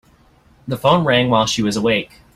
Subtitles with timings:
[0.67, 2.21] The phone rang while she was awake.